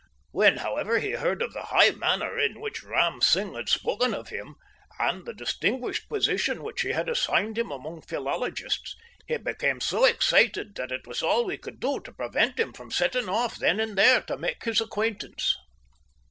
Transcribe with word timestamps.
When, 0.31 0.57
however, 0.57 0.97
he 0.97 1.11
heard 1.11 1.43
of 1.43 1.53
the 1.53 1.65
high 1.65 1.91
manner 1.91 2.35
in 2.39 2.59
which 2.59 2.81
Ram 2.81 3.21
Singh 3.21 3.53
had 3.53 3.69
spoken 3.69 4.15
of 4.15 4.29
him, 4.29 4.55
and 4.97 5.27
the 5.27 5.31
distinguished 5.35 6.09
position 6.09 6.63
which 6.63 6.81
he 6.81 6.89
had 6.89 7.07
assigned 7.07 7.55
him 7.55 7.69
among 7.71 8.01
philologists, 8.01 8.95
he 9.27 9.37
became 9.37 9.79
so 9.79 10.05
excited 10.05 10.73
that 10.73 10.91
it 10.91 11.05
was 11.05 11.21
all 11.21 11.45
we 11.45 11.57
could 11.59 11.79
do 11.79 11.99
to 11.99 12.11
prevent 12.13 12.59
him 12.59 12.73
from 12.73 12.89
setting 12.89 13.29
off 13.29 13.57
then 13.57 13.79
and 13.79 13.95
there 13.95 14.21
to 14.23 14.39
make 14.39 14.63
his 14.63 14.81
acquaintance. 14.81 15.55